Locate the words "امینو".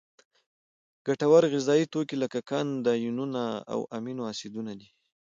3.97-4.23